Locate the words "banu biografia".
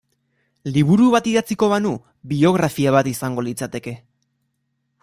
1.75-2.95